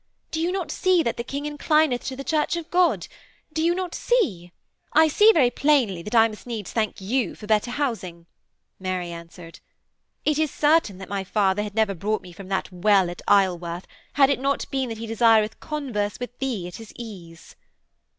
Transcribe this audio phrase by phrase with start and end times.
[0.31, 3.05] Do you not see that the King inclineth to the Church of God?
[3.53, 4.51] Do you not see....'
[4.93, 8.25] 'I see very plainly that I needs must thank you for better housing,'
[8.79, 9.59] Mary answered.
[10.25, 13.85] 'It is certain that my father had never brought me from that well at Isleworth,
[14.13, 17.55] had it not been that he desireth converse with thee at his ease.'